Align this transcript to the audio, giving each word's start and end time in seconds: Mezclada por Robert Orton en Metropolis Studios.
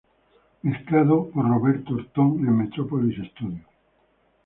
Mezclada 0.63 1.11
por 1.31 1.47
Robert 1.47 1.87
Orton 1.91 2.39
en 2.39 2.57
Metropolis 2.57 3.17
Studios. 3.29 3.67